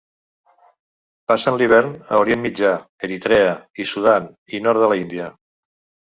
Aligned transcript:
Passen 1.31 1.57
l'hivern 1.61 1.91
a 2.15 2.21
Orient 2.21 2.41
Mitjà, 2.45 2.71
Eritrea 3.07 3.51
i 3.83 3.87
Sudan 3.91 4.25
i 4.59 4.63
nord 4.69 4.83
de 4.85 4.89
l'Índia. 4.93 5.29